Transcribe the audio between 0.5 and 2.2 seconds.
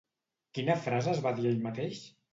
Quina frase es va dir a ell mateix?